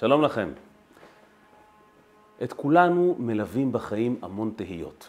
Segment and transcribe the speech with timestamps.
[0.00, 0.52] שלום לכם.
[2.42, 5.08] את כולנו מלווים בחיים המון תהיות.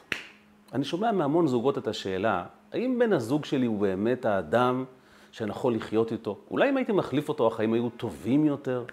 [0.73, 4.85] אני שומע מהמון זוגות את השאלה, האם בן הזוג שלי הוא באמת האדם
[5.31, 6.37] שאני יכול לחיות איתו?
[6.51, 8.85] אולי אם הייתי מחליף אותו, החיים היו טובים יותר?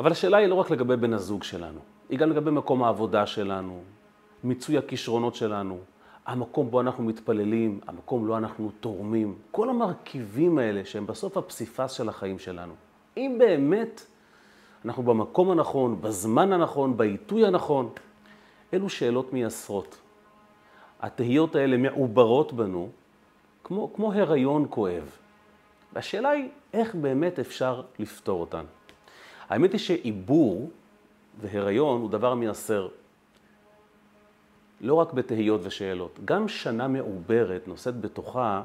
[0.00, 3.82] אבל השאלה היא לא רק לגבי בן הזוג שלנו, היא גם לגבי מקום העבודה שלנו,
[4.44, 5.78] מיצוי הכישרונות שלנו,
[6.26, 12.08] המקום בו אנחנו מתפללים, המקום בו אנחנו תורמים, כל המרכיבים האלה שהם בסוף הפסיפס של
[12.08, 12.74] החיים שלנו.
[13.16, 14.11] אם באמת
[14.84, 17.90] אנחנו במקום הנכון, בזמן הנכון, בעיתוי הנכון,
[18.74, 19.96] אלו שאלות מייסרות.
[21.00, 22.88] התהיות האלה מעוברות בנו
[23.64, 25.16] כמו, כמו הריון כואב.
[25.92, 28.64] והשאלה היא, איך באמת אפשר לפתור אותן?
[29.48, 30.70] האמת היא שעיבור
[31.40, 32.88] והריון הוא דבר מייסר.
[34.80, 38.62] לא רק בתהיות ושאלות, גם שנה מעוברת נושאת בתוכה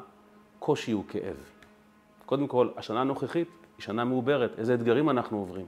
[0.59, 1.35] קושי וכאב.
[2.25, 3.47] קודם כל, השנה הנוכחית
[3.77, 5.65] היא שנה מעוברת, איזה אתגרים אנחנו עוברים.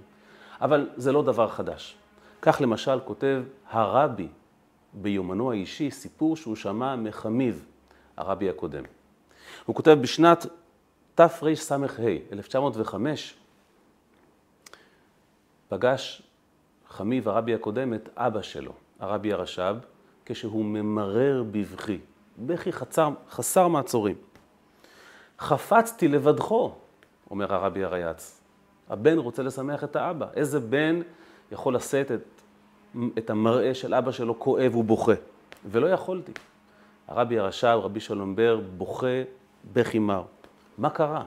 [0.61, 1.97] אבל זה לא דבר חדש.
[2.41, 4.27] כך למשל כותב הרבי
[4.93, 7.65] ביומנו האישי סיפור שהוא שמע מחמיב,
[8.17, 8.83] הרבי הקודם.
[9.65, 10.45] הוא כותב בשנת
[11.15, 11.75] תרס"ה,
[12.33, 13.35] 1905,
[15.69, 16.21] פגש
[16.89, 19.75] חמיב הרבי הקודם את אבא שלו, הרבי הרש"ב,
[20.25, 21.97] כשהוא ממרר בבכי,
[22.37, 24.15] בכי חצר, חסר מעצורים.
[25.39, 26.71] חפצתי לבדחו,
[27.31, 28.38] אומר הרבי הרייץ.
[28.89, 30.27] הבן רוצה לשמח את האבא.
[30.35, 31.01] איזה בן
[31.51, 32.41] יכול לשאת את,
[33.17, 35.13] את המראה של אבא שלו כואב ובוכה?
[35.65, 36.31] ולא יכולתי.
[37.07, 39.23] הרבי הרש"ב, רבי שלום בר, בוכה
[39.73, 40.23] בכי מר.
[40.77, 41.23] מה קרה?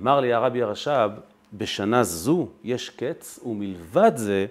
[0.00, 1.10] אמר לי הרבי הרש"ב,
[1.52, 4.46] בשנה זו יש קץ, ומלבד זה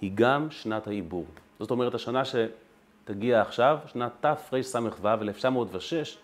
[0.00, 1.26] היא גם שנת העיבור.
[1.60, 4.56] זאת אומרת, השנה שתגיע עכשיו, שנת תרס"ו,
[5.22, 6.18] 1906,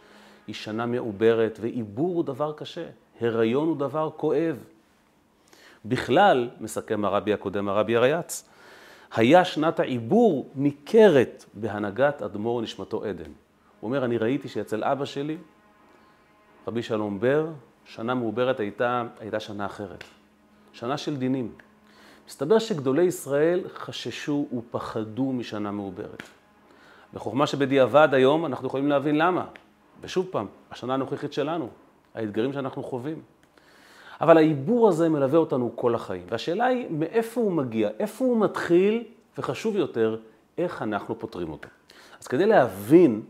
[0.47, 2.87] היא שנה מעוברת, ועיבור הוא דבר קשה,
[3.21, 4.57] הריון הוא דבר כואב.
[5.85, 8.49] בכלל, מסכם הרבי הקודם, הרבי הרייץ,
[9.15, 13.31] היה שנת העיבור ניכרת בהנהגת אדמו"ר נשמתו עדן.
[13.81, 15.37] הוא אומר, אני ראיתי שאצל אבא שלי,
[16.67, 17.47] רבי שלום בר,
[17.85, 20.05] שנה מעוברת הייתה, הייתה שנה אחרת.
[20.73, 21.53] שנה של דינים.
[22.27, 26.23] מסתבר שגדולי ישראל חששו ופחדו משנה מעוברת.
[27.15, 29.47] בחוכמה שבדיעבד היום אנחנו יכולים להבין למה.
[30.01, 31.69] ושוב פעם, השנה הנוכחית שלנו,
[32.15, 33.23] האתגרים שאנחנו חווים.
[34.21, 36.27] אבל העיבור הזה מלווה אותנו כל החיים.
[36.31, 37.91] והשאלה היא, מאיפה הוא מגיע?
[37.99, 39.05] איפה הוא מתחיל?
[39.39, 40.17] וחשוב יותר,
[40.59, 41.69] איך אנחנו פותרים אותו.
[42.21, 43.23] אז כדי להבין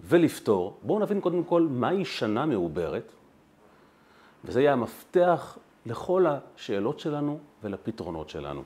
[0.00, 3.12] ולפתור, בואו נבין קודם כל מהי שנה מעוברת,
[4.44, 8.62] וזה יהיה המפתח לכל השאלות שלנו ולפתרונות שלנו.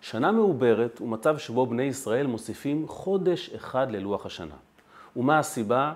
[0.00, 4.54] שנה מעוברת הוא מצב שבו בני ישראל מוסיפים חודש אחד ללוח השנה.
[5.16, 5.94] ומה הסיבה?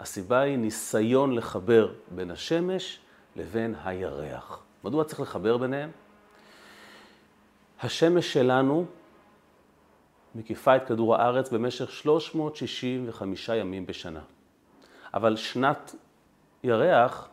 [0.00, 3.00] הסיבה היא ניסיון לחבר בין השמש
[3.36, 4.62] לבין הירח.
[4.84, 5.90] מדוע צריך לחבר ביניהם?
[7.82, 8.84] השמש שלנו
[10.34, 14.20] מקיפה את כדור הארץ במשך 365 ימים בשנה.
[15.14, 15.94] אבל שנת
[16.64, 17.28] ירח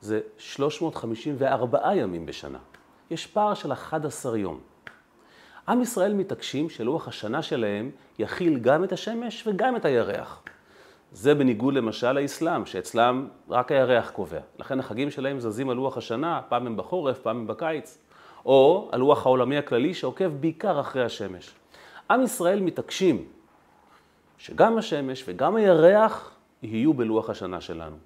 [0.00, 2.58] זה 354 ימים בשנה.
[3.10, 4.60] יש פער של 11 יום.
[5.68, 10.42] עם ישראל מתעקשים שלוח השנה שלהם יכיל גם את השמש וגם את הירח.
[11.12, 14.40] זה בניגוד למשל לאסלאם, שאצלם רק הירח קובע.
[14.58, 17.98] לכן החגים שלהם זזים על לוח השנה, פעם הם בחורף, פעם הם בקיץ.
[18.46, 21.54] או הלוח העולמי הכללי שעוקב בעיקר אחרי השמש.
[22.10, 23.24] עם ישראל מתעקשים
[24.38, 27.96] שגם השמש וגם הירח יהיו בלוח השנה שלנו.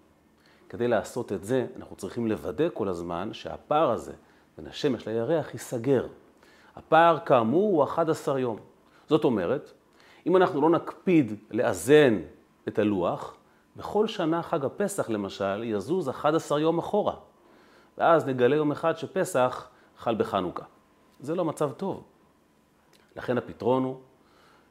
[0.68, 4.12] כדי לעשות את זה, אנחנו צריכים לוודא כל הזמן שהפער הזה
[4.58, 6.06] בין השמש לירח ייסגר.
[6.76, 8.56] הפער כאמור הוא 11 יום.
[9.08, 9.72] זאת אומרת,
[10.26, 12.20] אם אנחנו לא נקפיד לאזן
[12.68, 13.36] את הלוח,
[13.76, 17.14] בכל שנה חג הפסח למשל יזוז 11 יום אחורה.
[17.98, 20.64] ואז נגלה יום אחד שפסח חל בחנוכה.
[21.20, 22.04] זה לא מצב טוב.
[23.16, 23.96] לכן הפתרון הוא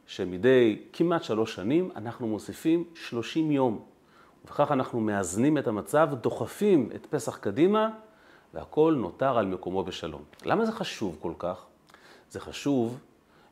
[0.06, 3.86] שמדי כמעט שלוש שנים אנחנו מוסיפים 30 יום.
[4.44, 7.90] ובכך אנחנו מאזנים את המצב, דוחפים את פסח קדימה,
[8.54, 10.22] והכל נותר על מקומו בשלום.
[10.45, 11.66] למה זה חשוב כל כך?
[12.30, 13.00] זה חשוב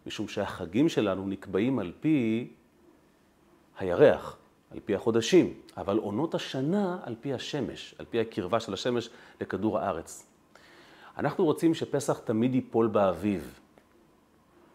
[0.05, 2.47] משום שהחגים שלנו נקבעים על פי
[3.81, 4.37] הירח,
[4.71, 9.09] על פי החודשים, אבל עונות השנה על פי השמש, על פי הקרבה של השמש
[9.41, 10.27] לכדור הארץ.
[11.17, 13.59] אנחנו רוצים שפסח תמיד ייפול באביב,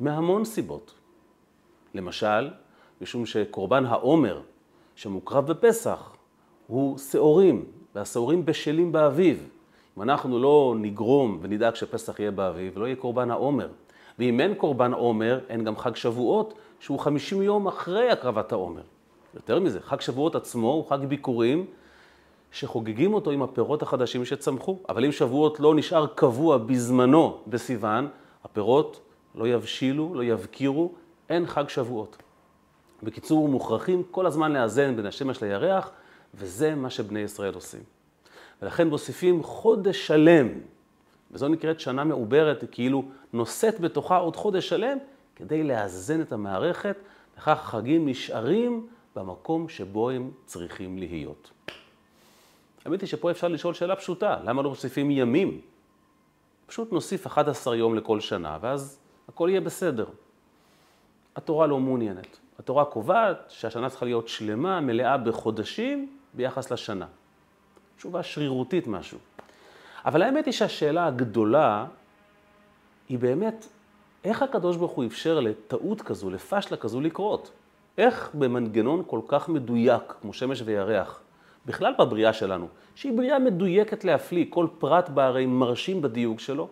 [0.01, 0.95] מהמון סיבות.
[1.95, 2.51] למשל,
[3.01, 4.41] משום שקורבן העומר
[4.95, 6.17] שמוקרב בפסח
[6.67, 7.65] הוא שעורים,
[7.95, 9.49] והשעורים בשלים באביב.
[9.97, 13.69] אם אנחנו לא נגרום ונדאג שפסח יהיה באביב, לא יהיה קורבן העומר.
[14.19, 18.83] ואם אין קורבן עומר, אין גם חג שבועות, שהוא 50 יום אחרי הקרבת העומר.
[19.37, 21.67] יותר מזה, חג שבועות עצמו הוא חג ביקורים
[22.53, 24.79] שחוגגים אותו עם הפירות החדשים שצמחו.
[24.89, 28.09] אבל אם שבועות לא נשאר קבוע בזמנו בסיוון,
[28.45, 29.01] הפירות
[29.35, 30.93] לא יבשילו, לא יבקירו,
[31.29, 32.17] אין חג שבועות.
[33.03, 35.91] בקיצור, מוכרחים כל הזמן לאזן בין השמש לירח,
[36.35, 37.81] וזה מה שבני ישראל עושים.
[38.63, 40.49] ולכן מוסיפים חודש שלם,
[41.31, 44.99] וזו נקראת שנה מעוברת, כאילו נושאת בתוכה עוד חודש שלם,
[45.37, 46.97] כדי לאזן את המערכת,
[47.39, 48.87] וכך החגים נשארים
[49.17, 51.51] במקום שבו הם צריכים להיות.
[52.85, 55.61] האמת היא שפה אפשר לשאול שאלה פשוטה, למה לא מוסיפים ימים?
[56.67, 58.99] פשוט נוסיף 11 יום לכל שנה, ואז
[59.29, 60.07] הכל יהיה בסדר.
[61.37, 62.39] התורה לא מעוניינת.
[62.59, 67.07] התורה קובעת שהשנה צריכה להיות שלמה, מלאה בחודשים, ביחס לשנה.
[67.97, 69.19] תשובה שרירותית משהו.
[70.05, 71.87] אבל האמת היא שהשאלה הגדולה
[73.09, 73.67] היא באמת,
[74.25, 77.51] איך הקדוש ברוך הוא אפשר לטעות כזו, לפשלה כזו לקרות?
[77.99, 81.21] איך במנגנון כל כך מדויק, כמו שמש וירח,
[81.67, 86.69] בכלל בבריאה שלנו, שהיא בריאה מדויקת להפליא, כל פרט בה הרי מרשים בדיוק שלו,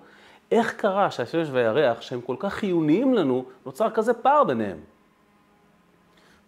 [0.52, 4.78] איך קרה שהשמש והירח, שהם כל כך חיוניים לנו, נוצר כזה פער ביניהם?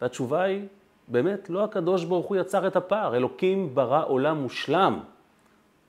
[0.00, 0.62] והתשובה היא,
[1.08, 5.00] באמת, לא הקדוש ברוך הוא יצר את הפער, אלוקים ברא עולם מושלם.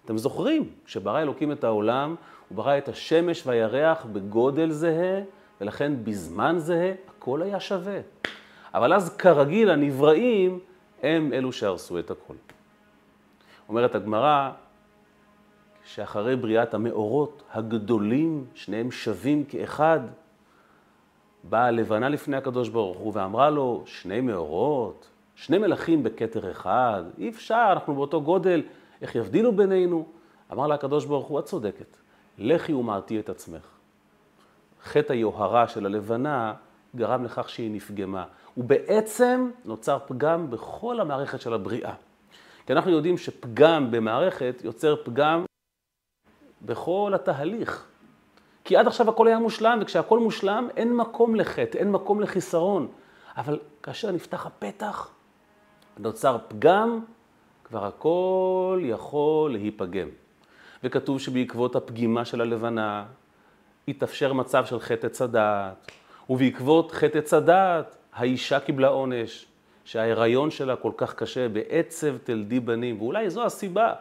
[0.06, 2.16] אתם זוכרים, כשברא אלוקים את העולם,
[2.50, 5.22] הוא ברא את השמש והירח בגודל זהה,
[5.62, 8.00] ולכן בזמן זהה הכל היה שווה.
[8.78, 10.60] אבל אז כרגיל הנבראים
[11.04, 12.34] הם אלו שהרסו את הכל.
[13.70, 14.52] אומרת הגמרא,
[15.84, 20.00] שאחרי בריאת המאורות הגדולים, שניהם שווים כאחד,
[21.44, 27.30] באה הלבנה לפני הקדוש ברוך הוא ואמרה לו, שני מאורות, שני מלכים בכתר אחד, אי
[27.30, 28.62] אפשר, אנחנו באותו גודל,
[29.02, 30.06] איך יבדילו בינינו?
[30.52, 31.98] אמר לה הקדוש ברוך הוא, את צודקת,
[32.38, 33.68] לכי ומעטי את עצמך.
[34.84, 36.54] חטא היוהרה של הלבנה
[36.96, 38.26] גרם לכך שהיא נפגמה,
[38.58, 41.94] ובעצם נוצר פגם בכל המערכת של הבריאה.
[42.66, 45.46] כי אנחנו יודעים שפגם במערכת יוצר פגם
[46.62, 47.88] בכל התהליך.
[48.64, 52.88] כי עד עכשיו הכל היה מושלם, וכשהכל מושלם אין מקום לחטא, אין מקום לחיסרון.
[53.38, 55.10] אבל כאשר נפתח הפתח,
[55.98, 57.00] נוצר פגם,
[57.64, 60.08] כבר הכל יכול להיפגם.
[60.84, 63.06] וכתוב שבעקבות הפגימה של הלבנה,
[63.88, 65.92] התאפשר מצב של חטא עץ הדעת,
[66.30, 69.46] ובעקבות חטא עץ הדעת, האישה קיבלה עונש,
[69.86, 73.94] שההיריון שלה כל כך קשה, בעצב תלדי בנים, ואולי זו הסיבה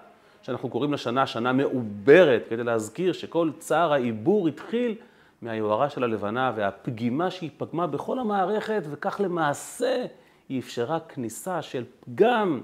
[0.43, 4.95] שאנחנו קוראים לשנה שנה מעוברת, כדי להזכיר שכל צער העיבור התחיל
[5.43, 10.05] מהיוהרה של הלבנה והפגימה שהיא פגמה בכל המערכת, וכך למעשה
[10.49, 12.61] היא אפשרה כניסה של פגם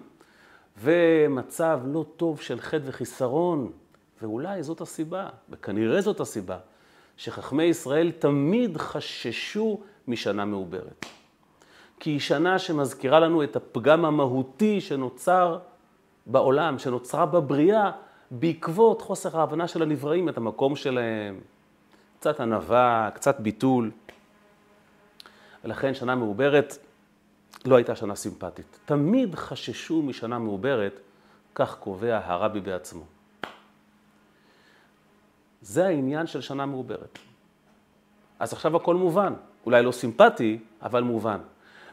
[0.82, 3.72] ומצב לא טוב של חטא וחיסרון.
[4.22, 6.58] ואולי זאת הסיבה, וכנראה זאת הסיבה,
[7.16, 11.06] שחכמי ישראל תמיד חששו משנה מעוברת.
[12.02, 15.58] כי היא שנה שמזכירה לנו את הפגם המהותי שנוצר
[16.26, 17.90] בעולם, שנוצרה בבריאה,
[18.30, 21.40] בעקבות חוסר ההבנה של הנבראים את המקום שלהם.
[22.18, 23.90] קצת ענווה, קצת ביטול.
[25.64, 26.78] ולכן שנה מעוברת
[27.64, 28.78] לא הייתה שנה סימפטית.
[28.84, 31.00] תמיד חששו משנה מעוברת,
[31.54, 33.04] כך קובע הרבי בעצמו.
[35.60, 37.18] זה העניין של שנה מעוברת.
[38.38, 39.34] אז עכשיו הכל מובן.
[39.66, 41.38] אולי לא סימפטי, אבל מובן.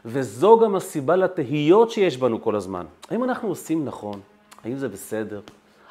[0.04, 2.86] וזו גם הסיבה לתהיות שיש בנו כל הזמן.
[3.10, 4.20] האם אנחנו עושים נכון?
[4.64, 5.40] האם זה בסדר?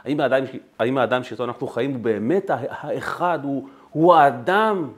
[0.04, 0.44] האם האדם,
[0.80, 4.90] האם האדם שאיתו אנחנו חיים הוא באמת האחד, הוא, הוא האדם?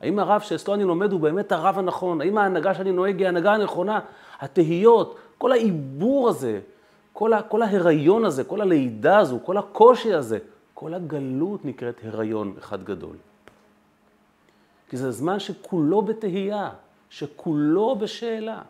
[0.00, 2.20] האם הרב שאצלו אני לומד הוא באמת הרב הנכון?
[2.20, 4.00] האם ההנהגה שאני נוהג היא ההנהגה הנכונה?
[4.40, 6.60] התהיות, כל העיבור הזה,
[7.12, 10.38] כל, ה, כל ההיריון הזה, כל הלידה הזו, כל הקושי הזה,
[10.74, 13.16] כל הגלות נקראת הריון אחד גדול.
[14.88, 16.70] כי זה זמן שכולו בתהייה.
[17.10, 18.62] שכולו בשאלה.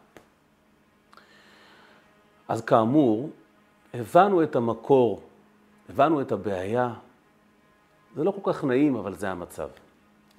[2.49, 3.31] אז כאמור,
[3.95, 5.23] הבנו את המקור,
[5.91, 6.95] הבנו את הבעיה.
[8.17, 9.69] זה לא כל כך נעים, אבל זה המצב.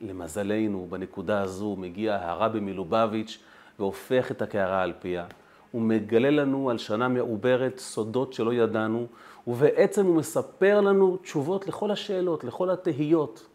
[0.02, 3.40] למזלנו, בנקודה הזו מגיע הרבי מלובביץ'
[3.80, 5.26] והופך את הקערה על פיה.
[5.72, 9.08] הוא מגלה לנו על שנה מעוברת סודות שלא ידענו,
[9.48, 13.48] ובעצם הוא מספר לנו תשובות לכל השאלות, לכל התהיות.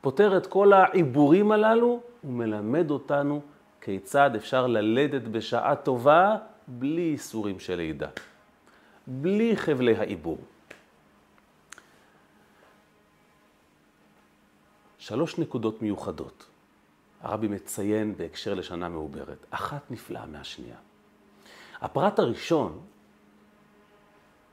[0.00, 3.40] פותר את כל העיבורים הללו ומלמד אותנו
[3.86, 6.36] כיצד אפשר ללדת בשעה טובה
[6.68, 8.08] בלי איסורים של לידה,
[9.06, 10.38] בלי חבלי העיבור.
[14.98, 16.46] שלוש נקודות מיוחדות
[17.20, 20.76] הרבי מציין בהקשר לשנה מעוברת, אחת נפלאה מהשנייה.
[21.80, 22.80] הפרט הראשון,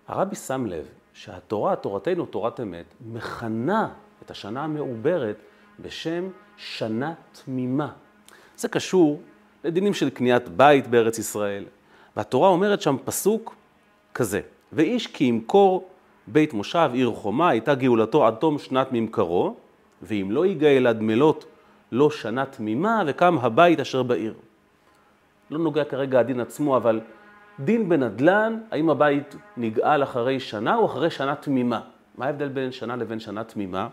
[0.08, 5.38] הרבי שם לב שהתורה, תורתנו, תורת אמת, מכנה את השנה המעוברת
[5.80, 7.94] בשם שנה תמימה.
[8.58, 9.22] זה קשור
[9.64, 11.66] לדינים של קניית בית בארץ ישראל.
[12.18, 13.56] והתורה אומרת שם פסוק
[14.14, 14.42] כזה,
[14.74, 15.88] ואיש כי ימכור
[16.28, 19.56] בית מושב, עיר חומה, הייתה גאולתו עד תום שנת ממכרו,
[20.02, 21.46] ואם לא יגאל עד מלות
[21.92, 24.34] לא שנה תמימה, וקם הבית אשר בעיר.
[25.52, 27.00] לא נוגע כרגע הדין עצמו, אבל
[27.60, 31.82] דין בנדל"ן, האם הבית נגאל אחרי שנה או אחרי שנה תמימה?
[32.18, 33.88] מה ההבדל בין שנה לבין שנה תמימה?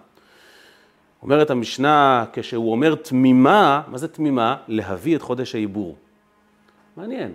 [1.23, 4.57] אומרת המשנה, כשהוא אומר תמימה, מה זה תמימה?
[4.69, 5.97] להביא את חודש העיבור.
[6.97, 7.33] מעניין.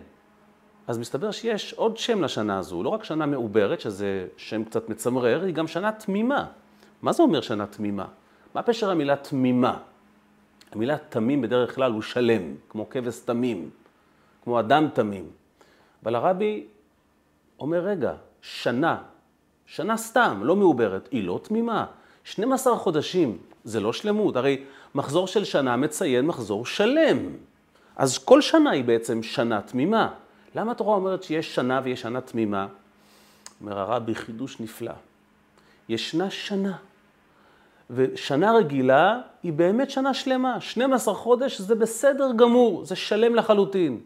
[0.88, 5.44] אז מסתבר שיש עוד שם לשנה הזו, לא רק שנה מעוברת, שזה שם קצת מצמרר,
[5.44, 6.46] היא גם שנה תמימה.
[7.01, 8.06] מה זה אומר שנה תמימה?
[8.54, 9.77] מה פשר המילה תמימה?
[10.72, 13.70] המילה תמים בדרך כלל הוא שלם, כמו כבש תמים,
[14.44, 15.30] כמו אדם תמים.
[16.04, 16.65] אבל הרבי
[17.60, 18.98] אומר, רגע, שנה,
[19.65, 21.86] שנה סתם, לא מעוברת, היא לא תמימה.
[22.24, 24.64] 12 חודשים זה לא שלמות, הרי
[24.96, 27.18] מחזור של שנה מציין מחזור שלם.
[27.96, 30.10] אז כל שנה היא בעצם שנה תמימה.
[30.56, 32.68] למה התורה אומרת שיש שנה ויש שנה תמימה?
[33.62, 34.94] אומר הרבי חידוש נפלא.
[35.90, 36.78] ישנה שנה.
[37.90, 40.62] ושנה רגילה היא באמת שנה שלמה.
[40.62, 44.00] 12 חודש זה בסדר גמור, זה שלם לחלוטין.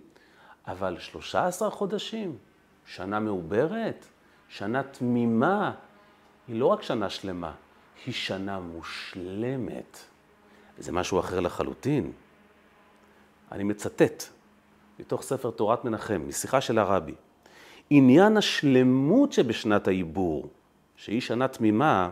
[0.68, 2.38] אבל 13 חודשים,
[2.86, 4.06] שנה מעוברת,
[4.50, 5.72] שנה תמימה,
[6.48, 7.51] היא לא רק שנה שלמה,
[8.06, 10.00] היא שנה מושלמת.
[10.77, 12.12] זה משהו אחר לחלוטין.
[13.51, 14.24] אני מצטט
[15.00, 17.15] מתוך ספר תורת מנחם, משיחה של הרבי.
[17.89, 20.48] עניין השלמות שבשנת העיבור,
[20.96, 22.10] שהיא שנה תמימה,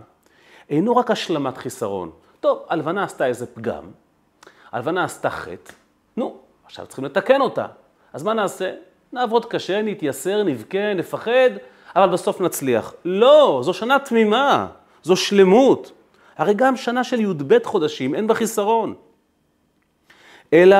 [0.69, 2.11] אינו רק השלמת חיסרון.
[2.39, 3.83] טוב, הלבנה עשתה איזה פגם,
[4.71, 5.73] הלבנה עשתה חטא,
[6.17, 7.67] נו, עכשיו צריכים לתקן אותה.
[8.13, 8.75] אז מה נעשה?
[9.13, 11.49] נעבוד קשה, נתייסר, נבכה, נפחד,
[11.95, 12.93] אבל בסוף נצליח.
[13.05, 14.67] לא, זו שנה תמימה,
[15.07, 15.91] זו שלמות.
[16.37, 18.93] הרי גם שנה של י"ב חודשים אין בה חיסרון.
[20.53, 20.77] אלא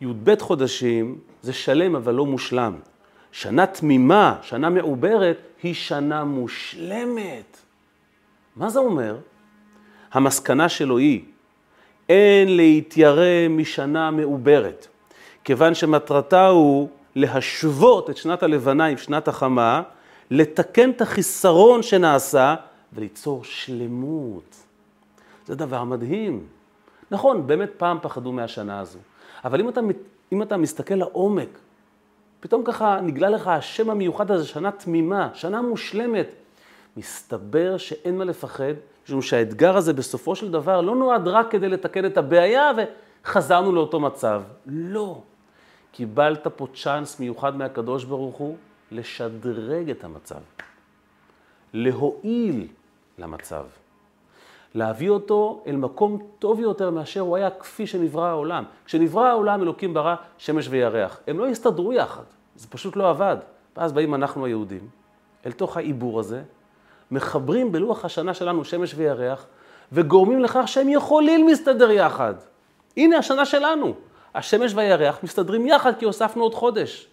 [0.00, 2.74] י"ב חודשים זה שלם אבל לא מושלם.
[3.32, 7.58] שנה תמימה, שנה מעוברת, היא שנה מושלמת.
[8.56, 9.16] מה זה אומר?
[10.12, 11.24] המסקנה שלו היא,
[12.08, 14.86] אין להתיירא משנה מעוברת,
[15.44, 19.82] כיוון שמטרתה הוא להשוות את שנת הלבנה עם שנת החמה,
[20.30, 22.54] לתקן את החיסרון שנעשה
[22.92, 24.56] וליצור שלמות.
[25.46, 26.46] זה דבר מדהים.
[27.10, 28.98] נכון, באמת פעם פחדו מהשנה הזו,
[29.44, 29.80] אבל אם אתה,
[30.32, 31.58] אם אתה מסתכל לעומק,
[32.40, 36.26] פתאום ככה נגלה לך השם המיוחד הזה, שנה תמימה, שנה מושלמת.
[36.96, 42.04] מסתבר שאין מה לפחד, משום שהאתגר הזה בסופו של דבר לא נועד רק כדי לתקן
[42.04, 42.70] את הבעיה
[43.24, 44.42] וחזרנו לאותו מצב.
[44.66, 45.22] לא.
[45.92, 48.56] קיבלת פה צ'אנס מיוחד מהקדוש ברוך הוא
[48.92, 50.40] לשדרג את המצב,
[51.72, 52.66] להועיל
[53.18, 53.64] למצב,
[54.74, 58.64] להביא אותו אל מקום טוב יותר מאשר הוא היה כפי שנברא העולם.
[58.84, 61.20] כשנברא העולם אלוקים ברא שמש וירח.
[61.26, 62.22] הם לא הסתדרו יחד,
[62.56, 63.36] זה פשוט לא עבד.
[63.76, 64.88] ואז באים אנחנו היהודים
[65.46, 66.42] אל תוך העיבור הזה,
[67.10, 69.46] מחברים בלוח השנה שלנו שמש וירח,
[69.92, 72.34] וגורמים לכך שהם יכולים להסתדר יחד.
[72.96, 73.94] הנה השנה שלנו.
[74.34, 77.06] השמש והירח מסתדרים יחד כי הוספנו עוד חודש.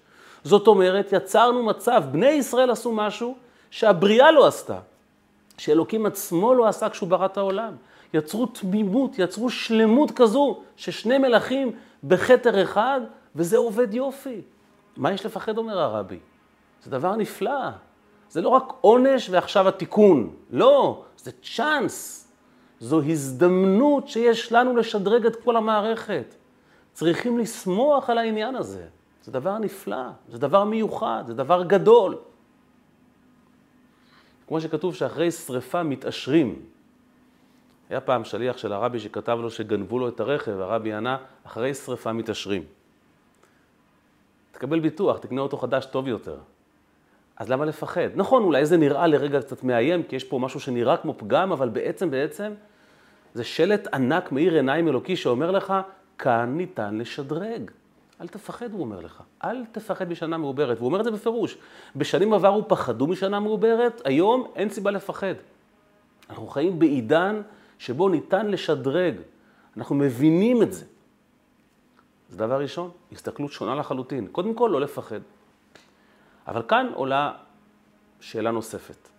[0.44, 3.36] זאת אומרת, יצרנו מצב, בני ישראל עשו משהו
[3.72, 4.78] שהבריאה לא עשתה,
[5.58, 7.74] שאלוקים עצמו לא עשה כשהוא ברא את העולם.
[8.14, 11.72] יצרו תמימות, יצרו שלמות כזו, ששני מלכים
[12.04, 13.02] בכתר אחד,
[13.36, 14.42] וזה עובד יופי.
[14.98, 16.20] מה יש לפחד, אומר הרבי?
[16.84, 17.70] זה דבר נפלא.
[18.30, 22.28] זה לא רק עונש ועכשיו התיקון, לא, זה צ'אנס.
[22.80, 26.36] זו הזדמנות שיש לנו לשדרג את כל המערכת.
[26.94, 28.86] צריכים לשמוח על העניין הזה.
[29.24, 32.18] זה דבר נפלא, זה דבר מיוחד, זה דבר גדול.
[34.48, 36.62] כמו שכתוב שאחרי שריפה מתעשרים.
[37.90, 42.14] היה פעם שליח של הרבי שכתב לו שגנבו לו את הרכב, הרבי ענה, אחרי שריפה
[42.14, 42.64] מתעשרים.
[44.52, 46.38] תקבל ביטוח, תקנה אותו חדש טוב יותר.
[47.38, 48.10] אז למה לפחד?
[48.16, 51.70] נכון, אולי זה נראה לרגע קצת מאיים, כי יש פה משהו שנראה כמו פגם, אבל
[51.70, 52.54] בעצם, בעצם,
[53.34, 55.74] זה שלט ענק מאיר עיניים אלוקי שאומר לך,
[56.18, 57.72] כאן ניתן לשדרג.
[58.22, 59.24] אל תפחד, הוא אומר לך.
[59.44, 60.78] אל תפחד משנה מעוברת.
[60.78, 61.58] והוא אומר את זה בפירוש.
[61.96, 65.34] בשנים עברו פחדו משנה מעוברת, היום אין סיבה לפחד.
[66.30, 67.42] אנחנו חיים בעידן
[67.80, 69.16] שבו ניתן לשדרג.
[69.78, 70.86] אנחנו מבינים את זה.
[72.30, 74.28] זה דבר ראשון, הסתכלות שונה לחלוטין.
[74.28, 75.20] קודם כל, לא לפחד.
[76.48, 77.32] אבל כאן עולה
[78.20, 79.10] שאלה נוספת.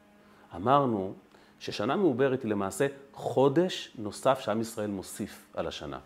[0.57, 1.15] אמרנו
[1.61, 5.99] ששנה מעוברת היא למעשה חודש נוסף שעם ישראל מוסיף על השנה.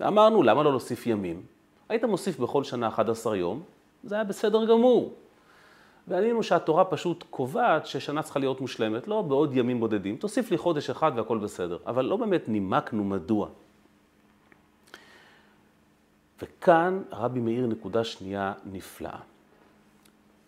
[0.00, 1.42] ואמרנו, למה לא להוסיף ימים?
[1.88, 3.62] היית מוסיף בכל שנה 11 יום,
[4.04, 5.14] זה היה בסדר גמור.
[6.08, 10.90] וענינו שהתורה פשוט קובעת ששנה צריכה להיות מושלמת, לא בעוד ימים בודדים, תוסיף לי חודש
[10.90, 11.78] אחד והכל בסדר.
[11.86, 13.48] אבל לא באמת נימקנו מדוע.
[16.42, 19.18] וכאן הרבי מאיר נקודה שנייה נפלאה.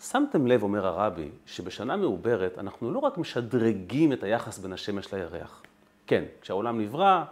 [0.01, 5.63] שמתם לב, אומר הרבי, שבשנה מעוברת אנחנו לא רק משדרגים את היחס בין השמש לירח.
[6.07, 7.25] כן, כשהעולם נברא,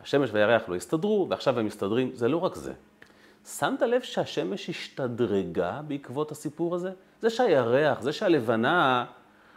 [0.00, 2.72] השמש והירח לא הסתדרו, ועכשיו הם מסתדרים, זה לא רק זה.
[3.56, 6.90] שמת לב שהשמש השתדרגה בעקבות הסיפור הזה?
[7.20, 9.04] זה שהירח, זה שהלבנה,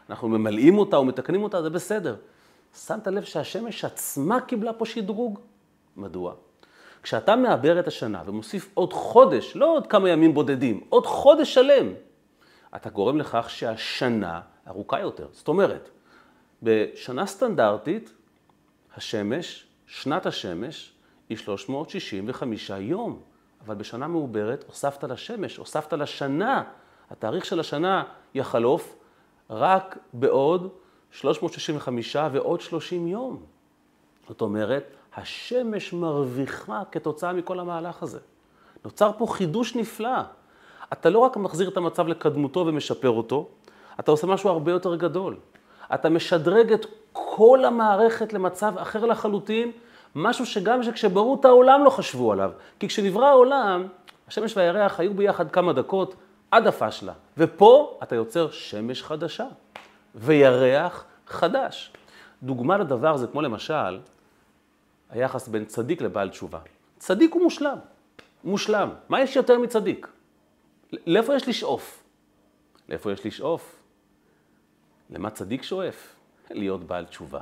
[0.09, 2.15] אנחנו ממלאים אותה או מתקנים אותה, זה בסדר.
[2.87, 5.39] שמת לב שהשמש עצמה קיבלה פה שדרוג?
[5.97, 6.33] מדוע?
[7.03, 11.87] כשאתה מעבר את השנה ומוסיף עוד חודש, לא עוד כמה ימים בודדים, עוד חודש שלם,
[12.75, 15.27] אתה גורם לכך שהשנה ארוכה יותר.
[15.31, 15.89] זאת אומרת,
[16.63, 18.13] בשנה סטנדרטית,
[18.95, 20.93] השמש, שנת השמש,
[21.29, 23.30] היא 365 יום.
[23.65, 26.63] אבל בשנה מעוברת הוספת לשמש, הוספת לשנה.
[27.11, 28.03] התאריך של השנה
[28.33, 28.95] יחלוף
[29.49, 30.69] רק בעוד
[31.11, 33.43] 365 ועוד 30 יום.
[34.27, 34.83] זאת אומרת,
[35.15, 38.19] השמש מרוויחה כתוצאה מכל המהלך הזה.
[38.85, 40.21] נוצר פה חידוש נפלא.
[40.93, 43.47] אתה לא רק מחזיר את המצב לקדמותו ומשפר אותו,
[43.99, 45.37] אתה עושה משהו הרבה יותר גדול.
[45.93, 49.71] אתה משדרג את כל המערכת למצב אחר לחלוטין,
[50.15, 52.51] משהו שגם כשבראו את העולם לא חשבו עליו.
[52.79, 53.87] כי כשנברא העולם,
[54.27, 56.15] השמש והירח היו ביחד כמה דקות
[56.51, 57.13] עד הפשלה.
[57.37, 59.47] ופה אתה יוצר שמש חדשה
[60.15, 61.93] וירח חדש.
[62.43, 63.99] דוגמה לדבר זה כמו למשל
[65.09, 66.59] היחס בין צדיק לבעל תשובה.
[66.97, 67.77] צדיק הוא מושלם,
[68.43, 68.89] מושלם.
[69.09, 70.07] מה יש יותר מצדיק?
[70.91, 72.03] לאיפה יש לשאוף?
[72.89, 73.75] לאיפה יש לשאוף?
[75.09, 76.15] למה צדיק שואף?
[76.49, 77.39] להיות בעל תשובה.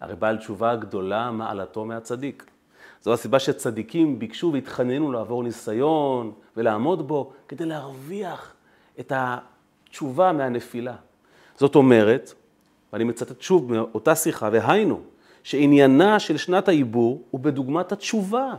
[0.00, 2.50] הרי בעל תשובה גדולה מעלתו מהצדיק.
[3.02, 8.54] זו הסיבה שצדיקים ביקשו והתחננו לעבור ניסיון ולעמוד בו כדי להרוויח
[9.00, 10.94] את התשובה מהנפילה.
[11.56, 12.32] זאת אומרת,
[12.92, 15.00] ואני מצטט שוב מאותה שיחה, והיינו,
[15.42, 18.52] שעניינה של שנת העיבור הוא בדוגמת התשובה,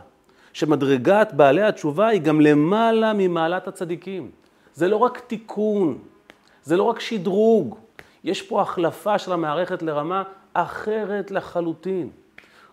[0.52, 4.30] שמדרגת בעלי התשובה היא גם למעלה ממעלת הצדיקים.
[4.74, 5.98] זה לא רק תיקון,
[6.62, 7.76] זה לא רק שדרוג,
[8.24, 10.22] יש פה החלפה של המערכת לרמה
[10.62, 12.10] אחרת לחלוטין.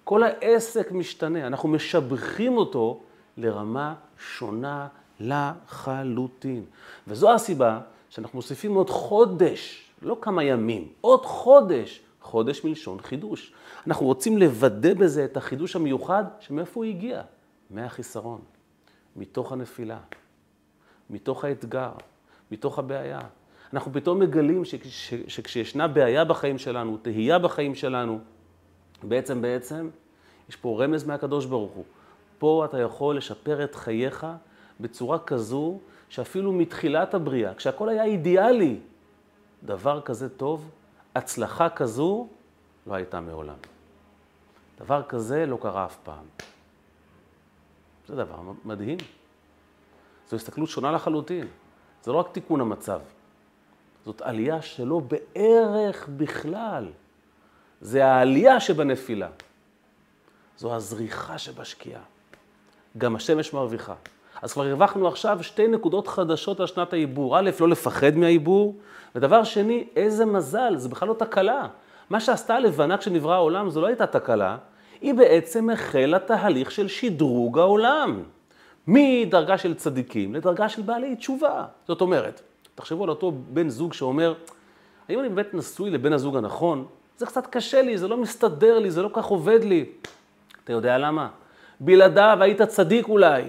[0.04, 3.02] כל העסק משתנה, אנחנו משבחים אותו
[3.38, 3.96] לרמה
[4.38, 4.88] שונה
[5.20, 6.66] לחלוטין.
[7.08, 13.54] וזו הסיבה שאנחנו מוסיפים עוד חודש, לא כמה ימים, עוד חודש, חודש מלשון חידוש.
[13.88, 17.22] אנחנו רוצים לוודא בזה את החידוש המיוחד, שמאיפה הוא הגיע?
[17.70, 18.42] מהחיסרון,
[19.16, 20.00] מתוך הנפילה,
[21.10, 21.92] מתוך האתגר,
[22.52, 23.20] מתוך הבעיה.
[23.74, 24.64] אנחנו פתאום מגלים
[25.28, 28.20] שכשישנה בעיה בחיים שלנו, תהייה בחיים שלנו,
[29.04, 29.90] בעצם בעצם
[30.50, 31.84] יש פה רמז מהקדוש ברוך הוא.
[32.38, 34.28] פה אתה יכול לשפר את חייך
[34.80, 38.80] בצורה כזו שאפילו מתחילת הבריאה, כשהכל היה אידיאלי,
[39.64, 40.72] דבר כזה טוב,
[41.16, 42.28] הצלחה כזו
[42.88, 43.56] לא הייתה מעולם.
[44.80, 46.26] דבר כזה לא קרה אף פעם.
[48.08, 48.98] זה דבר מדהים.
[50.30, 51.48] זו הסתכלות שונה לחלוטין.
[52.04, 53.00] זה לא רק תיקון המצב,
[54.06, 56.88] זאת עלייה שלא בערך בכלל.
[57.82, 59.28] זה העלייה שבנפילה.
[60.58, 62.02] זו הזריחה שבשקיעה.
[62.98, 63.94] גם השמש מרוויחה.
[64.42, 67.40] אז כבר הרווחנו עכשיו שתי נקודות חדשות על שנת העיבור.
[67.40, 68.76] א', לא לפחד מהעיבור,
[69.16, 71.68] ודבר שני, איזה מזל, זה בכלל לא תקלה.
[72.10, 74.58] מה שעשתה הלבנה כשנברא העולם זו לא הייתה תקלה,
[75.02, 78.24] היא בעצם החלה תהליך של שדרוג העולם.
[78.88, 81.66] מדרגה של צדיקים לדרגה של בעלי תשובה.
[81.88, 82.42] זאת אומרת,
[82.76, 84.34] תחשבו על אותו בן זוג שאומר,
[85.10, 86.86] האם אני באמת נשוי לבן הזוג הנכון?
[87.18, 89.86] זה קצת קשה לי, זה לא מסתדר לי, זה לא כך עובד לי.
[90.64, 91.30] אתה יודע למה?
[91.80, 93.44] בלעדיו היית צדיק אולי,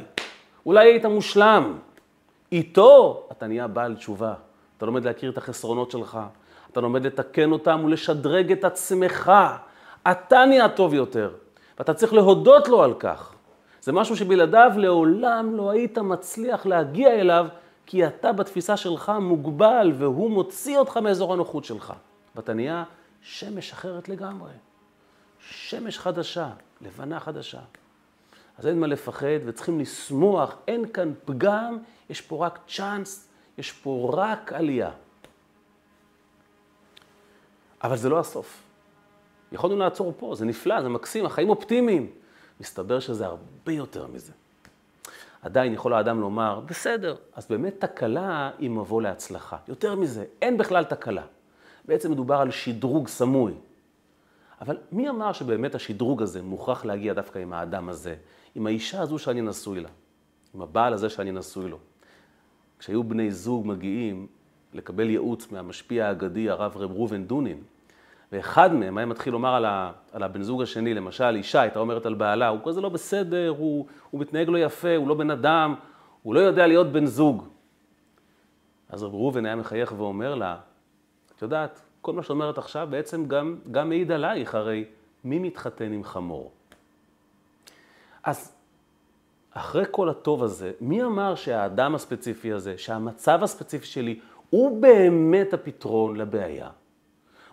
[0.66, 1.78] אולי היית מושלם.
[2.52, 4.34] איתו אתה נהיה בעל תשובה.
[4.76, 6.18] אתה לומד להכיר את החסרונות שלך,
[6.72, 9.32] אתה לומד לתקן אותם ולשדרג את עצמך.
[10.10, 11.30] אתה נהיה טוב יותר,
[11.78, 13.34] ואתה צריך להודות לו על כך.
[13.80, 17.46] זה משהו שבלעדיו לעולם לא היית מצליח להגיע אליו
[17.86, 21.92] כי אתה בתפיסה שלך מוגבל והוא מוציא אותך מאזור הנוחות שלך.
[22.36, 22.84] ואתה נהיה
[23.22, 24.52] שמש אחרת לגמרי.
[25.40, 27.60] שמש חדשה, לבנה חדשה.
[28.58, 31.78] אז אין מה לפחד וצריכים לשמוח, אין כאן פגם,
[32.10, 34.90] יש פה רק צ'אנס, יש פה רק עלייה.
[37.82, 38.62] אבל זה לא הסוף.
[39.52, 42.10] יכולנו לעצור פה, זה נפלא, זה מקסים, החיים אופטימיים.
[42.60, 44.32] מסתבר שזה הרבה יותר מזה.
[45.42, 49.56] עדיין יכול האדם לומר, בסדר, אז באמת תקלה היא מבוא להצלחה.
[49.68, 51.22] יותר מזה, אין בכלל תקלה.
[51.84, 53.52] בעצם מדובר על שדרוג סמוי.
[54.60, 58.14] אבל מי אמר שבאמת השדרוג הזה מוכרח להגיע דווקא עם האדם הזה,
[58.54, 59.88] עם האישה הזו שאני נשוי לה,
[60.54, 61.78] עם הבעל הזה שאני נשוי לו?
[62.78, 64.26] כשהיו בני זוג מגיעים
[64.72, 67.62] לקבל ייעוץ מהמשפיע האגדי, הרב רב ראובן דונין,
[68.32, 72.06] ואחד מהם היה מתחיל לומר על, ה, על הבן זוג השני, למשל אישה הייתה אומרת
[72.06, 75.74] על בעלה, הוא כזה לא בסדר, הוא, הוא מתנהג לא יפה, הוא לא בן אדם,
[76.22, 77.48] הוא לא יודע להיות בן זוג.
[78.88, 80.56] אז רב ראובן היה מחייך ואומר לה,
[81.36, 84.84] את יודעת, כל מה שאת אומרת עכשיו בעצם גם, גם מעיד עלייך, הרי
[85.24, 86.52] מי מתחתן עם חמור?
[88.24, 88.52] אז
[89.50, 96.16] אחרי כל הטוב הזה, מי אמר שהאדם הספציפי הזה, שהמצב הספציפי שלי, הוא באמת הפתרון
[96.16, 96.70] לבעיה?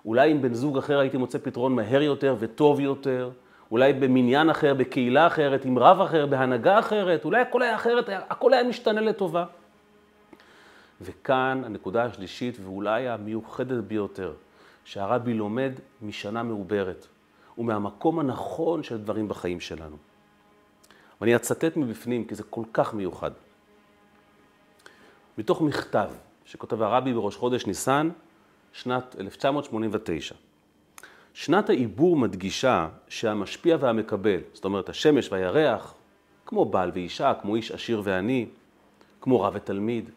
[0.06, 3.32] אולי עם בן זוג אחר הייתי מוצא פתרון מהר יותר וטוב יותר,
[3.72, 8.54] אולי במניין אחר, בקהילה אחרת, עם רב אחר, בהנהגה אחרת, אולי הכל היה אחרת, הכל
[8.54, 9.46] היה משתנה לטובה.
[11.02, 14.34] וכאן הנקודה השלישית, ואולי המיוחדת ביותר,
[14.86, 17.08] שהרבי לומד משנה מעוברת,
[17.58, 19.96] ומהמקום הנכון של דברים בחיים שלנו.
[21.22, 23.32] ואני אצטט מבפנים, כי זה כל כך מיוחד.
[25.38, 26.10] מתוך מכתב
[26.46, 28.10] שכותב הרבי בראש חודש ניסן,
[28.74, 30.36] שנת 1989.
[31.34, 35.94] שנת העיבור מדגישה שהמשפיע והמקבל, זאת אומרת השמש והירח,
[36.46, 38.46] כמו בעל ואישה, כמו איש עשיר ועני,
[39.22, 40.10] כמו רב ותלמיד,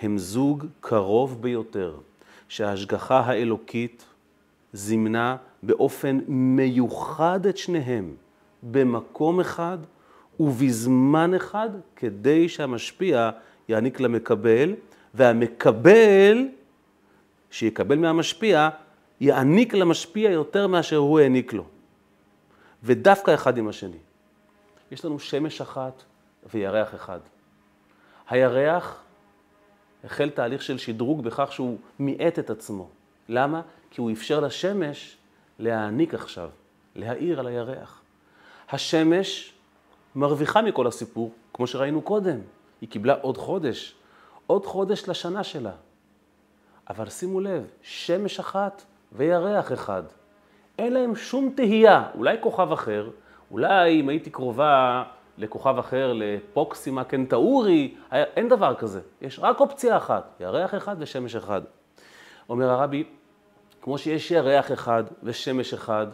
[0.00, 1.96] הם זוג קרוב ביותר,
[2.48, 4.04] שההשגחה האלוקית
[4.72, 8.14] זימנה באופן מיוחד את שניהם
[8.62, 9.78] במקום אחד
[10.40, 13.30] ובזמן אחד, כדי שהמשפיע
[13.68, 14.74] יעניק למקבל,
[15.14, 16.48] והמקבל
[17.50, 18.68] שיקבל מהמשפיע,
[19.20, 21.64] יעניק למשפיע יותר מאשר הוא העניק לו.
[22.82, 23.96] ודווקא אחד עם השני.
[24.90, 26.02] יש לנו שמש אחת
[26.52, 27.20] וירח אחד.
[28.28, 29.02] הירח
[30.04, 32.88] החל תהליך של שדרוג בכך שהוא מיעט את עצמו.
[33.28, 33.62] למה?
[33.90, 35.16] כי הוא אפשר לשמש
[35.58, 36.50] להעניק עכשיו,
[36.96, 38.00] להאיר על הירח.
[38.70, 39.52] השמש
[40.14, 42.38] מרוויחה מכל הסיפור, כמו שראינו קודם.
[42.80, 43.94] היא קיבלה עוד חודש,
[44.46, 45.72] עוד חודש לשנה שלה.
[46.90, 50.02] אבל שימו לב, שמש אחת וירח אחד.
[50.78, 53.10] אין להם שום תהייה, אולי כוכב אחר,
[53.50, 55.02] אולי אם הייתי קרובה
[55.38, 59.00] לכוכב אחר, לפוקסימה קנטאורי, אין דבר כזה.
[59.20, 61.62] יש רק אופציה אחת, ירח אחד ושמש אחד.
[62.48, 63.04] אומר הרבי,
[63.82, 66.06] כמו שיש ירח אחד ושמש אחד,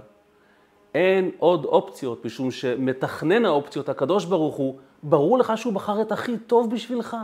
[0.94, 6.38] אין עוד אופציות, משום שמתכנן האופציות, הקדוש ברוך הוא, ברור לך שהוא בחר את הכי
[6.38, 7.16] טוב בשבילך.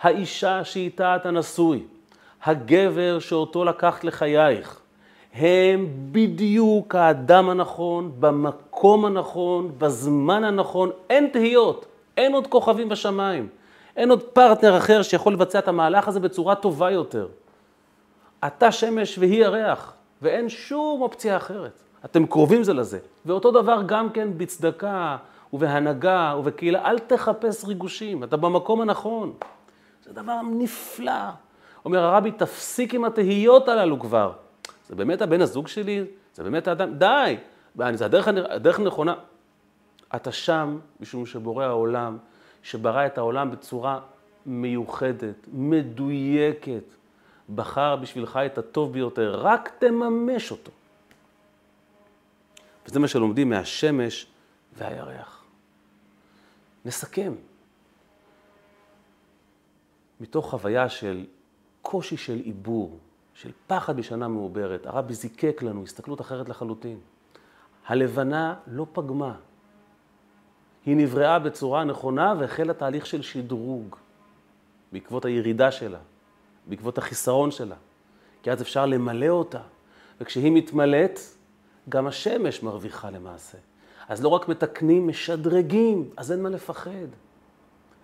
[0.00, 1.86] האישה שאיתה אתה נשוי,
[2.44, 4.80] הגבר שאותו לקחת לחייך,
[5.34, 13.48] הם בדיוק האדם הנכון, במקום הנכון, בזמן הנכון, אין תהיות, אין עוד כוכבים בשמיים,
[13.96, 17.28] אין עוד פרטנר אחר שיכול לבצע את המהלך הזה בצורה טובה יותר.
[18.46, 21.82] אתה שמש והיא ירח, ואין שום אופציה אחרת.
[22.04, 22.98] אתם קרובים זה לזה.
[23.26, 25.16] ואותו דבר גם כן בצדקה
[25.52, 29.32] ובהנהגה ובקהילה, אל תחפש ריגושים, אתה במקום הנכון.
[30.04, 31.12] זה דבר נפלא.
[31.84, 34.32] אומר הרבי, תפסיק עם התהיות הללו כבר.
[34.88, 36.04] זה באמת הבן הזוג שלי?
[36.34, 36.94] זה באמת האדם?
[36.94, 37.36] די!
[37.94, 39.14] זה הדרך, הדרך הנכונה.
[40.16, 42.18] אתה שם משום שבורא העולם,
[42.62, 44.00] שברא את העולם בצורה
[44.46, 46.84] מיוחדת, מדויקת,
[47.54, 50.70] בחר בשבילך את הטוב ביותר, רק תממש אותו.
[52.86, 54.26] וזה מה שלומדים מהשמש
[54.76, 55.44] והירח.
[56.84, 57.32] נסכם.
[60.20, 61.24] מתוך חוויה של
[61.82, 62.98] קושי של עיבור,
[63.34, 66.98] של פחד בשנה מעוברת, הרבי זיקק לנו הסתכלות אחרת לחלוטין.
[67.86, 69.34] הלבנה לא פגמה.
[70.86, 73.96] היא נבראה בצורה נכונה והחלה תהליך של שדרוג
[74.92, 75.98] בעקבות הירידה שלה,
[76.66, 77.76] בעקבות החיסרון שלה.
[78.42, 79.60] כי אז אפשר למלא אותה,
[80.20, 81.20] וכשהיא מתמלאת,
[81.88, 83.58] גם השמש מרוויחה למעשה.
[84.08, 87.06] אז לא רק מתקנים, משדרגים, אז אין מה לפחד.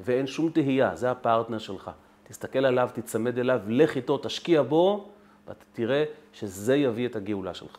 [0.01, 1.91] ואין שום תהייה, זה הפרטנר שלך.
[2.29, 5.09] תסתכל עליו, תצמד אליו, לך איתו, תשקיע בו,
[5.47, 7.77] ואתה תראה שזה יביא את הגאולה שלך.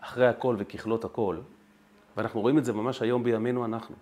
[0.00, 1.36] אחרי הכל וככלות הכל,
[2.16, 3.96] ואנחנו רואים את זה ממש היום בימינו אנחנו.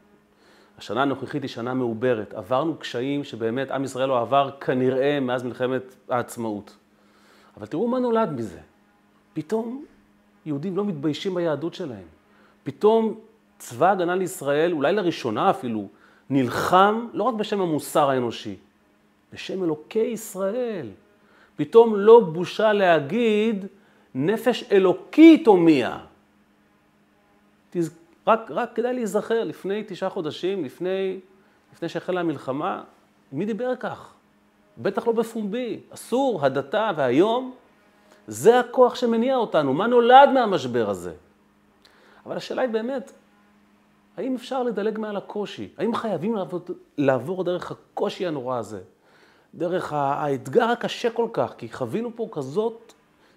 [0.78, 2.34] השנה הנוכחית היא שנה מעוברת.
[2.34, 6.76] עברנו קשיים שבאמת עם ישראל לא עבר כנראה מאז מלחמת העצמאות.
[7.56, 8.60] אבל תראו מה נולד מזה.
[9.32, 9.84] פתאום
[10.46, 12.06] יהודים לא מתביישים ביהדות שלהם.
[12.62, 13.20] פתאום
[13.64, 15.88] צבא הגנה לישראל, אולי לראשונה אפילו,
[16.30, 18.56] נלחם לא רק בשם המוסר האנושי,
[19.32, 20.86] בשם אלוקי ישראל.
[21.56, 23.66] פתאום לא בושה להגיד
[24.14, 25.98] נפש אלוקית הומייה.
[27.70, 27.90] תז...
[28.26, 31.20] רק, רק כדאי להיזכר, לפני תשעה חודשים, לפני,
[31.72, 32.82] לפני שהחלה המלחמה,
[33.32, 34.12] מי דיבר כך?
[34.78, 37.54] בטח לא בפומבי, אסור, הדתה, והיום
[38.26, 41.12] זה הכוח שמניע אותנו, מה נולד מהמשבר הזה?
[42.26, 43.12] אבל השאלה היא באמת,
[44.16, 45.68] האם אפשר לדלג מעל הקושי?
[45.78, 46.60] האם חייבים לעבור,
[46.98, 48.82] לעבור דרך הקושי הנורא הזה?
[49.54, 52.92] דרך האתגר הקשה כל כך, כי חווינו פה כזאת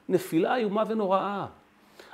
[0.10, 1.46] נפילה איומה ונוראה.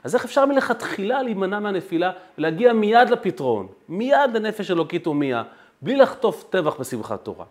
[0.04, 5.44] אז איך אפשר מלכתחילה להימנע מהנפילה ולהגיע מיד לפתרון, מיד לנפש אלוקית הומיה,
[5.82, 7.46] בלי לחטוף טבח בשמחת תורה.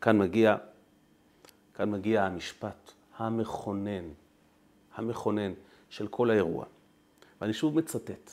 [0.00, 0.56] כאן מגיע,
[1.74, 4.04] כאן מגיע המשפט המכונן,
[4.94, 5.52] המכונן
[5.90, 6.64] של כל האירוע.
[7.40, 8.30] ואני שוב מצטט.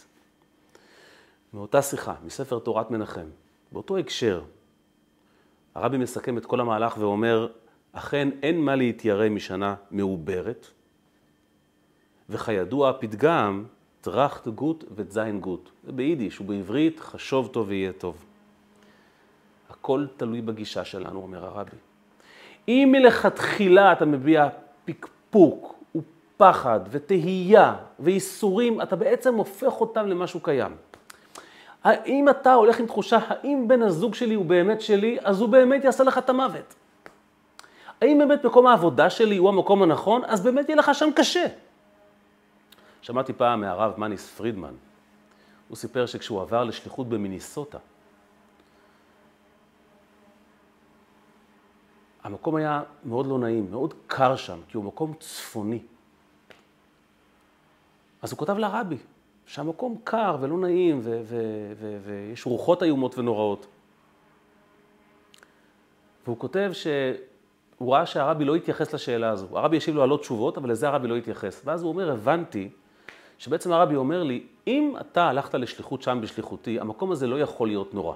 [1.54, 3.26] מאותה שיחה, מספר תורת מנחם,
[3.72, 4.42] באותו הקשר,
[5.76, 7.48] הרבי מסכם את כל המהלך ואומר,
[7.92, 10.68] אכן אין מה להתיירא משנה מעוברת,
[12.30, 13.66] וכידוע הפתגם,
[14.02, 15.70] טראכט גוט וזיין גוט.
[15.84, 18.26] זה ביידיש ובעברית, חשוב טוב ויהיה טוב.
[19.70, 21.78] הכל תלוי בגישה שלנו, אומר הרבי.
[22.68, 24.48] אם מלכתחילה אתה מביע
[24.86, 30.72] פקפוק ופחד ותהייה ואיסורים, אתה בעצם הופך אותם למשהו קיים.
[31.84, 35.84] האם אתה הולך עם תחושה, האם בן הזוג שלי הוא באמת שלי, אז הוא באמת
[35.84, 36.76] יעשה לך את המוות.
[38.02, 41.46] האם באמת מקום העבודה שלי הוא המקום הנכון, אז באמת יהיה לך שם קשה.
[43.02, 44.74] שמעתי פעם מהרב מניס פרידמן,
[45.68, 47.78] הוא סיפר שכשהוא עבר לשליחות במיניסוטה,
[52.24, 55.80] המקום היה מאוד לא נעים, מאוד קר שם, כי הוא מקום צפוני.
[58.22, 58.98] אז הוא כותב לרבי,
[59.48, 61.02] שהמקום קר ולא נעים,
[62.04, 63.68] ויש רוחות איומות ונוראות.
[66.26, 69.48] והוא כותב שהוא ראה שהרבי לא התייחס לשאלה הזו.
[69.58, 71.62] הרבי השיב לו על עוד תשובות, אבל לזה הרבי לא התייחס.
[71.66, 72.70] ואז הוא אומר, הבנתי
[73.38, 77.94] שבעצם הרבי אומר לי, אם אתה הלכת לשליחות שם בשליחותי, המקום הזה לא יכול להיות
[77.94, 78.16] נורא.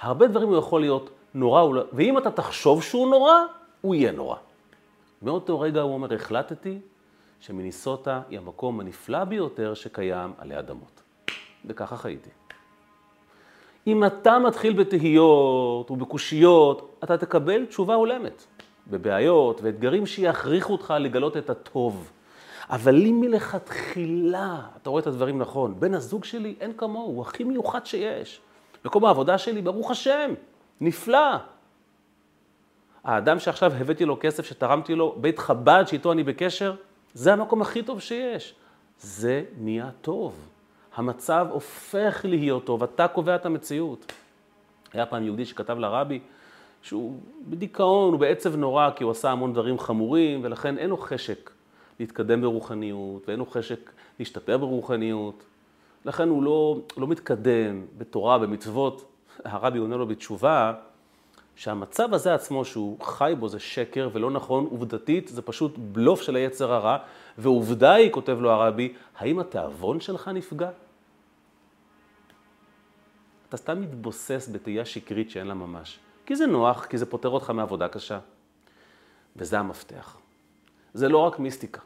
[0.00, 3.34] הרבה דברים הוא יכול להיות נורא, לא- ואם אתה תחשוב שהוא נורא,
[3.80, 4.36] הוא יהיה נורא.
[5.22, 6.78] מאותו רגע הוא אומר, החלטתי
[7.42, 11.02] שמיניסוטה היא המקום הנפלא ביותר שקיים עלי אדמות.
[11.64, 12.30] וככה חייתי.
[13.86, 18.44] אם אתה מתחיל בתהיות ובקושיות, אתה תקבל תשובה הולמת.
[18.86, 22.10] בבעיות ואתגרים שיכריחו אותך לגלות את הטוב.
[22.70, 27.44] אבל אם מלכתחילה אתה רואה את הדברים נכון, בן הזוג שלי אין כמוהו, הוא הכי
[27.44, 28.40] מיוחד שיש.
[28.84, 30.30] מקום העבודה שלי, ברוך השם,
[30.80, 31.36] נפלא.
[33.04, 36.74] האדם שעכשיו הבאתי לו כסף, שתרמתי לו, בית חב"ד שאיתו אני בקשר,
[37.14, 38.54] זה המקום הכי טוב שיש.
[38.98, 40.48] זה נהיה טוב.
[40.94, 44.12] המצב הופך להיות טוב, אתה קובע את המציאות.
[44.92, 46.20] היה פעם יהודי שכתב לרבי
[46.82, 51.50] שהוא בדיכאון, הוא בעצב נורא, כי הוא עשה המון דברים חמורים, ולכן אין לו חשק
[52.00, 55.44] להתקדם ברוחניות, ואין לו חשק להשתפר ברוחניות.
[56.04, 59.04] לכן הוא לא, לא מתקדם בתורה, במצוות.
[59.44, 60.72] הרבי עונה לו בתשובה,
[61.56, 66.36] שהמצב הזה עצמו שהוא חי בו זה שקר ולא נכון, עובדתית זה פשוט בלוף של
[66.36, 66.98] היצר הרע,
[67.38, 70.70] ועובדה היא, כותב לו הרבי, האם התיאבון שלך נפגע?
[73.48, 75.98] אתה סתם מתבוסס בתהייה שקרית שאין לה ממש.
[76.26, 78.18] כי זה נוח, כי זה פותר אותך מעבודה קשה.
[79.36, 80.18] וזה המפתח.
[80.94, 81.80] זה לא רק מיסטיקה.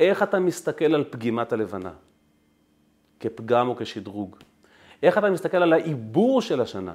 [0.00, 1.92] איך אתה מסתכל על פגימת הלבנה?
[3.20, 4.36] כפגם או כשדרוג?
[5.02, 6.94] איך אתה מסתכל על העיבור של השנה?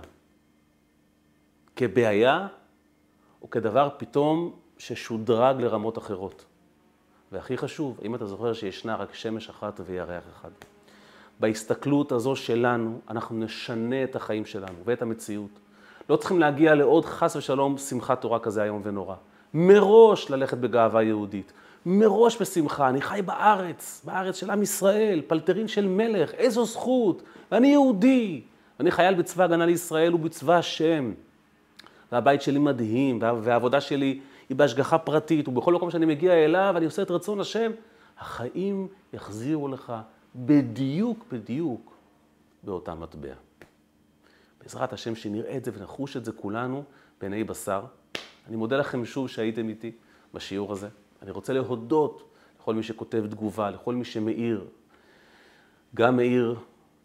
[1.76, 2.48] כבעיה
[3.42, 6.46] או כדבר פתאום ששודרג לרמות אחרות.
[7.32, 10.50] והכי חשוב, אם אתה זוכר שישנה רק שמש אחת וירח אחד.
[11.40, 15.60] בהסתכלות הזו שלנו, אנחנו נשנה את החיים שלנו ואת המציאות.
[16.10, 19.16] לא צריכים להגיע לעוד חס ושלום שמחת תורה כזה איום ונורא.
[19.54, 21.54] מראש ללכת בגאווה יהודית.
[21.86, 27.68] מראש בשמחה, אני חי בארץ, בארץ של עם ישראל, פלטרין של מלך, איזו זכות, ואני
[27.68, 28.42] יהודי,
[28.80, 31.14] אני חייל בצבא הגנה לישראל ובצבא השם.
[32.14, 37.02] והבית שלי מדהים, והעבודה שלי היא בהשגחה פרטית, ובכל מקום שאני מגיע אליו, אני עושה
[37.02, 37.72] את רצון השם,
[38.20, 39.94] החיים יחזירו לך
[40.36, 41.94] בדיוק, בדיוק,
[42.64, 43.34] באותה מטבע.
[44.62, 46.84] בעזרת השם שנראה את זה ונחוש את זה כולנו
[47.22, 47.84] בעיני בשר.
[48.48, 49.92] אני מודה לכם שוב שהייתם איתי
[50.34, 50.88] בשיעור הזה.
[51.22, 52.24] אני רוצה להודות
[52.60, 54.68] לכל מי שכותב תגובה, לכל מי שמאיר,
[55.96, 56.56] גם מאיר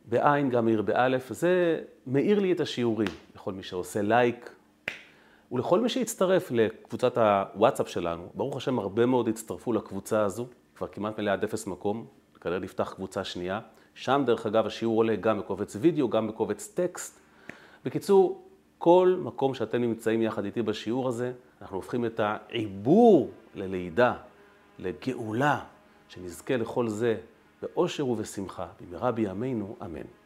[0.04, 4.50] בעין, גם מאיר באלף, זה מאיר לי את השיעורים, לכל מי שעושה לייק,
[5.52, 8.28] ולכל מי שהצטרף לקבוצת הוואטסאפ שלנו.
[8.34, 12.06] ברוך השם, הרבה מאוד הצטרפו לקבוצה הזו, כבר כמעט מלאה עד אפס מקום,
[12.40, 13.60] כנראה נפתח קבוצה שנייה.
[13.94, 17.20] שם, דרך אגב, השיעור עולה גם בקובץ וידאו, גם בקובץ טקסט.
[17.84, 21.32] בקיצור, כל מקום שאתם נמצאים יחד איתי בשיעור הזה,
[21.62, 24.14] אנחנו הופכים את העיבור ללידה,
[24.78, 25.60] לגאולה,
[26.08, 27.16] שנזכה לכל זה
[27.62, 30.17] באושר ובשמחה, במהרה בימינו, אמן.